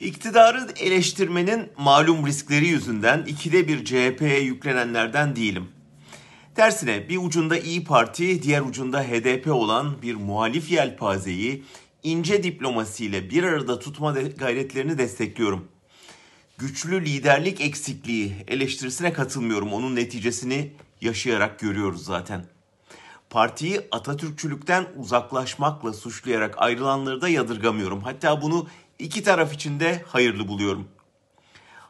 İktidarı 0.00 0.68
eleştirmenin 0.76 1.68
malum 1.78 2.26
riskleri 2.26 2.66
yüzünden 2.66 3.24
ikide 3.24 3.68
bir 3.68 3.84
CHP'ye 3.84 4.40
yüklenenlerden 4.40 5.36
değilim. 5.36 5.68
Tersine 6.54 7.08
bir 7.08 7.18
ucunda 7.18 7.58
İyi 7.58 7.84
Parti, 7.84 8.42
diğer 8.42 8.60
ucunda 8.60 9.02
HDP 9.02 9.46
olan 9.46 10.02
bir 10.02 10.14
muhalif 10.14 10.70
yelpazeyi 10.70 11.64
ince 12.02 12.42
diplomasiyle 12.42 13.30
bir 13.30 13.44
arada 13.44 13.78
tutma 13.78 14.12
gayretlerini 14.12 14.98
destekliyorum. 14.98 15.68
Güçlü 16.58 17.04
liderlik 17.04 17.60
eksikliği 17.60 18.34
eleştirisine 18.48 19.12
katılmıyorum. 19.12 19.72
Onun 19.72 19.96
neticesini 19.96 20.72
yaşayarak 21.00 21.58
görüyoruz 21.58 22.04
zaten. 22.04 22.44
Partiyi 23.30 23.80
Atatürkçülükten 23.90 24.86
uzaklaşmakla 24.96 25.92
suçlayarak 25.92 26.54
ayrılanları 26.58 27.20
da 27.20 27.28
yadırgamıyorum. 27.28 28.00
Hatta 28.00 28.42
bunu 28.42 28.66
iki 29.00 29.22
taraf 29.22 29.54
için 29.54 29.80
de 29.80 30.04
hayırlı 30.06 30.48
buluyorum. 30.48 30.88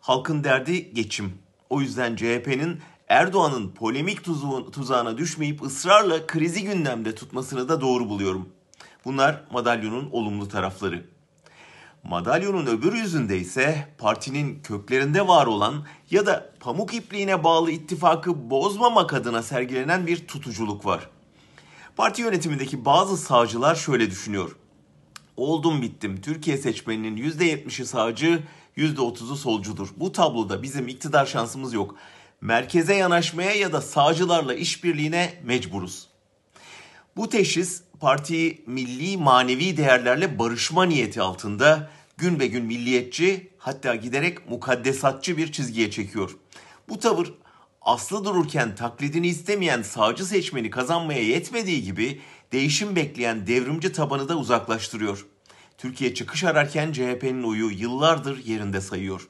Halkın 0.00 0.44
derdi 0.44 0.94
geçim. 0.94 1.38
O 1.70 1.80
yüzden 1.80 2.16
CHP'nin 2.16 2.80
Erdoğan'ın 3.08 3.68
polemik 3.70 4.24
tuzu- 4.24 4.70
tuzağına 4.70 5.18
düşmeyip 5.18 5.62
ısrarla 5.62 6.26
krizi 6.26 6.62
gündemde 6.64 7.14
tutmasını 7.14 7.68
da 7.68 7.80
doğru 7.80 8.08
buluyorum. 8.08 8.48
Bunlar 9.04 9.44
madalyonun 9.52 10.08
olumlu 10.12 10.48
tarafları. 10.48 11.06
Madalyonun 12.02 12.66
öbür 12.66 12.92
yüzünde 12.92 13.38
ise 13.38 13.88
partinin 13.98 14.62
köklerinde 14.62 15.28
var 15.28 15.46
olan 15.46 15.86
ya 16.10 16.26
da 16.26 16.50
pamuk 16.60 16.94
ipliğine 16.94 17.44
bağlı 17.44 17.70
ittifakı 17.70 18.50
bozmamak 18.50 19.14
adına 19.14 19.42
sergilenen 19.42 20.06
bir 20.06 20.26
tutuculuk 20.26 20.86
var. 20.86 21.10
Parti 21.96 22.22
yönetimindeki 22.22 22.84
bazı 22.84 23.16
sağcılar 23.16 23.74
şöyle 23.74 24.10
düşünüyor. 24.10 24.56
Oldum 25.38 25.82
bittim. 25.82 26.20
Türkiye 26.20 26.56
seçmeninin 26.56 27.16
%70'i 27.16 27.86
sağcı, 27.86 28.42
%30'u 28.76 29.36
solcudur. 29.36 29.88
Bu 29.96 30.12
tabloda 30.12 30.62
bizim 30.62 30.88
iktidar 30.88 31.26
şansımız 31.26 31.72
yok. 31.72 31.94
Merkeze 32.40 32.94
yanaşmaya 32.94 33.54
ya 33.54 33.72
da 33.72 33.80
sağcılarla 33.80 34.54
işbirliğine 34.54 35.34
mecburuz. 35.44 36.08
Bu 37.16 37.28
teşhis 37.28 37.82
partiyi 38.00 38.62
milli 38.66 39.16
manevi 39.16 39.76
değerlerle 39.76 40.38
barışma 40.38 40.84
niyeti 40.84 41.22
altında 41.22 41.90
gün 42.16 42.40
be 42.40 42.46
gün 42.46 42.64
milliyetçi 42.64 43.50
hatta 43.58 43.94
giderek 43.94 44.50
mukaddesatçı 44.50 45.36
bir 45.36 45.52
çizgiye 45.52 45.90
çekiyor. 45.90 46.36
Bu 46.88 46.98
tavır 46.98 47.34
aslı 47.82 48.24
dururken 48.24 48.74
taklidini 48.74 49.28
istemeyen 49.28 49.82
sağcı 49.82 50.24
seçmeni 50.24 50.70
kazanmaya 50.70 51.22
yetmediği 51.22 51.82
gibi 51.84 52.20
değişim 52.52 52.96
bekleyen 52.96 53.46
devrimci 53.46 53.92
tabanı 53.92 54.28
da 54.28 54.36
uzaklaştırıyor. 54.36 55.26
Türkiye 55.78 56.14
çıkış 56.14 56.44
ararken 56.44 56.92
CHP'nin 56.92 57.42
oyu 57.42 57.70
yıllardır 57.70 58.44
yerinde 58.44 58.80
sayıyor. 58.80 59.28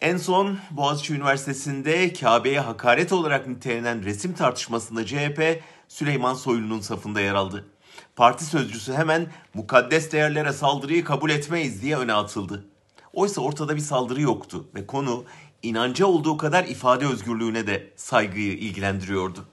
En 0.00 0.16
son 0.16 0.58
Boğaziçi 0.70 1.14
Üniversitesi'nde 1.14 2.12
Kabe'ye 2.12 2.60
hakaret 2.60 3.12
olarak 3.12 3.46
nitelenen 3.46 4.04
resim 4.04 4.34
tartışmasında 4.34 5.06
CHP 5.06 5.62
Süleyman 5.88 6.34
Soylu'nun 6.34 6.80
safında 6.80 7.20
yer 7.20 7.34
aldı. 7.34 7.64
Parti 8.16 8.44
sözcüsü 8.44 8.92
hemen 8.92 9.26
mukaddes 9.54 10.12
değerlere 10.12 10.52
saldırıyı 10.52 11.04
kabul 11.04 11.30
etmeyiz 11.30 11.82
diye 11.82 11.96
öne 11.96 12.12
atıldı. 12.12 12.66
Oysa 13.12 13.40
ortada 13.40 13.76
bir 13.76 13.80
saldırı 13.80 14.20
yoktu 14.20 14.68
ve 14.74 14.86
konu 14.86 15.24
inanca 15.62 16.06
olduğu 16.06 16.36
kadar 16.36 16.64
ifade 16.64 17.06
özgürlüğüne 17.06 17.66
de 17.66 17.92
saygıyı 17.96 18.52
ilgilendiriyordu. 18.52 19.44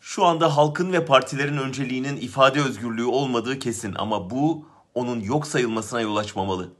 Şu 0.00 0.24
anda 0.24 0.56
halkın 0.56 0.92
ve 0.92 1.04
partilerin 1.04 1.56
önceliğinin 1.56 2.16
ifade 2.16 2.60
özgürlüğü 2.60 3.04
olmadığı 3.04 3.58
kesin 3.58 3.94
ama 3.98 4.30
bu 4.30 4.66
onun 4.98 5.20
yok 5.20 5.46
sayılmasına 5.46 6.00
yol 6.00 6.16
açmamalı. 6.16 6.72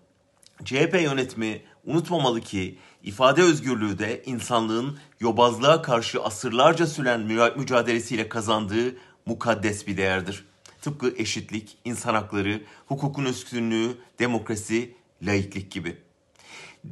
CHP 0.64 0.94
yönetimi 1.02 1.62
unutmamalı 1.86 2.40
ki 2.40 2.78
ifade 3.02 3.42
özgürlüğü 3.42 3.98
de 3.98 4.22
insanlığın 4.26 4.98
yobazlığa 5.20 5.82
karşı 5.82 6.22
asırlarca 6.22 6.86
süren 6.86 7.20
müca- 7.20 7.58
mücadelesiyle 7.58 8.28
kazandığı 8.28 8.96
mukaddes 9.26 9.86
bir 9.86 9.96
değerdir. 9.96 10.44
Tıpkı 10.82 11.14
eşitlik, 11.16 11.78
insan 11.84 12.14
hakları, 12.14 12.62
hukukun 12.86 13.24
üstünlüğü, 13.24 13.98
demokrasi, 14.18 14.94
laiklik 15.22 15.70
gibi. 15.70 15.96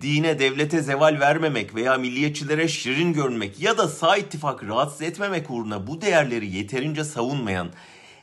Dine, 0.00 0.38
devlete 0.38 0.82
zeval 0.82 1.20
vermemek 1.20 1.74
veya 1.74 1.96
milliyetçilere 1.96 2.68
şirin 2.68 3.12
görünmek 3.12 3.60
ya 3.60 3.78
da 3.78 3.88
sağ 3.88 4.16
ittifakı 4.16 4.68
rahatsız 4.68 5.02
etmemek 5.02 5.50
uğruna 5.50 5.86
bu 5.86 6.00
değerleri 6.00 6.56
yeterince 6.56 7.04
savunmayan, 7.04 7.68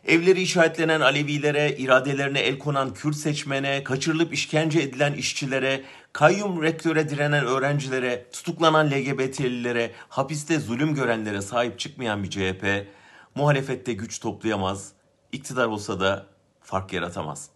evleri 0.06 0.42
işaretlenen 0.42 1.02
Alevilere, 1.02 1.76
iradelerine 1.78 2.40
el 2.40 2.60
konan 2.60 2.94
Kürt 2.94 3.16
seçmene, 3.16 3.84
kaçırılıp 3.84 4.34
işkence 4.34 4.82
edilen 4.82 5.14
işçilere, 5.14 5.84
kayyum 6.14 6.64
rektöre 6.64 7.10
direnen 7.10 7.46
öğrencilere, 7.46 8.26
tutuklanan 8.32 8.92
LGBT'lilere, 8.92 9.92
hapiste 10.10 10.60
zulüm 10.60 10.96
görenlere 10.96 11.42
sahip 11.42 11.80
çıkmayan 11.80 12.24
bir 12.24 12.30
CHP, 12.30 12.88
muhalefette 13.36 13.94
güç 13.94 14.20
toplayamaz, 14.20 14.92
iktidar 15.32 15.68
olsa 15.68 16.00
da 16.00 16.26
fark 16.62 16.94
yaratamaz. 16.94 17.50